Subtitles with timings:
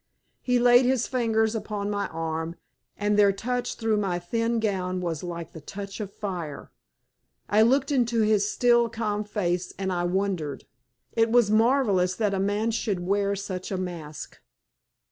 [0.41, 2.55] He laid his fingers upon my arm,
[2.97, 6.71] and their touch through my thin gown was like the touch of fire.
[7.47, 10.65] I looked into his still, calm face, and I wondered.
[11.13, 14.39] It was marvellous that a man should wear such a mask.